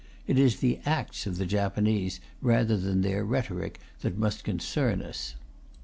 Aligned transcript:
It 0.25 0.39
is 0.39 0.61
the 0.61 0.79
acts 0.83 1.27
of 1.27 1.37
the 1.37 1.45
Japanese 1.45 2.19
rather 2.41 2.75
than 2.75 3.01
their 3.03 3.23
rhetoric 3.23 3.79
that 3.99 4.17
must 4.17 4.43
concern 4.43 5.03
us. 5.03 5.35